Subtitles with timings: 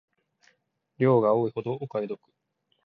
[0.97, 2.19] 量が多いほどお買い得